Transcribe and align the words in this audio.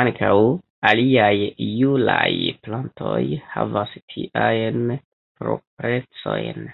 Ankaŭ 0.00 0.34
aliaj 0.90 1.32
julaj 1.78 2.28
plantoj 2.66 3.22
havas 3.56 3.96
tiajn 4.14 4.86
proprecojn. 5.42 6.70